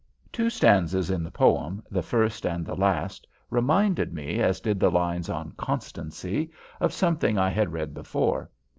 Two 0.31 0.49
stanzas 0.49 1.11
in 1.11 1.23
the 1.23 1.29
poem, 1.29 1.83
the 1.91 2.01
first 2.01 2.43
and 2.43 2.65
the 2.65 2.73
last, 2.73 3.27
reminded 3.51 4.11
me, 4.15 4.39
as 4.39 4.59
did 4.59 4.79
the 4.79 4.89
lines 4.89 5.29
on 5.29 5.51
"Constancy," 5.57 6.49
of 6.79 6.91
something 6.91 7.37
I 7.37 7.49
had 7.51 7.71
read 7.71 7.93
before. 7.93 8.49